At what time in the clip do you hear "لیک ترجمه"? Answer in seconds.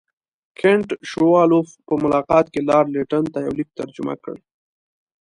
3.59-4.15